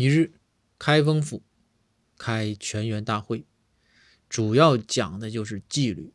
[0.00, 0.32] 一日，
[0.78, 1.42] 开封府
[2.16, 3.44] 开全员大会，
[4.30, 6.14] 主要讲的就是纪律。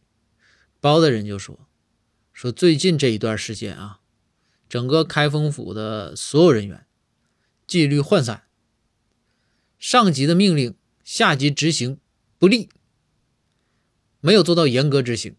[0.79, 1.69] 包大人就说
[2.33, 3.99] ：“说最近这一段时间啊，
[4.67, 6.87] 整个开封府的所有人员
[7.67, 8.45] 纪律涣散，
[9.77, 11.99] 上级的命令下级执行
[12.39, 12.69] 不力，
[14.19, 15.35] 没有做到严格执行。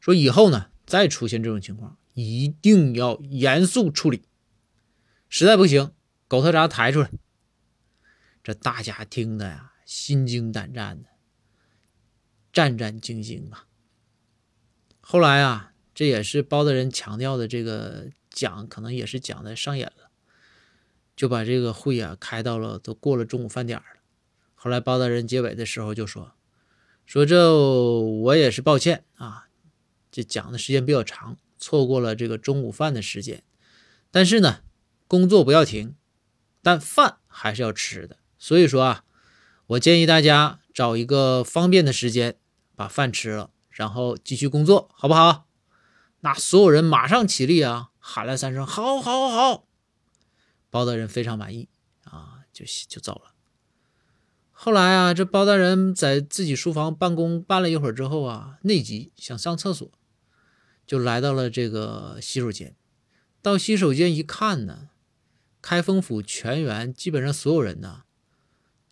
[0.00, 4.22] 说以后呢，再出现这种情况，一定要严肃处理，
[5.28, 5.92] 实在不行，
[6.26, 7.10] 狗头铡抬出来。”
[8.42, 11.10] 这大家听的呀，心惊胆战的，
[12.52, 13.66] 战战兢兢啊。
[15.00, 20.10] 后来啊，这也是包大人强调的，这个讲可能也是讲的上瘾了，
[21.14, 23.84] 就把这个会啊开到了都过了中午饭点了。
[24.54, 26.34] 后来包大人结尾的时候就说
[27.06, 29.48] ：“说这我也是抱歉啊，
[30.10, 33.44] 这讲的时间比较长，错过了这个中午饭的时间。
[34.10, 34.62] 但是呢，
[35.06, 35.94] 工作不要停，
[36.60, 39.04] 但饭还是要吃的。”所以说啊，
[39.68, 42.34] 我建议大家找一个方便的时间
[42.74, 45.46] 把饭吃了，然后继续工作，好不好？
[46.22, 49.68] 那所有人马上起立啊，喊了三声“好，好，好”，
[50.70, 51.68] 包大人非常满意
[52.02, 53.32] 啊，就就走了。
[54.50, 59.88] 后来啊，这包大人在自己书房办公办了一会儿之后啊，内急想上厕所，
[60.84, 62.74] 就来到了这个洗手间。
[63.40, 64.88] 到洗手间一看呢，
[65.60, 68.02] 开封府全员基本上所有人呢。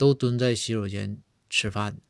[0.00, 1.18] 都蹲在洗手间
[1.50, 2.00] 吃饭。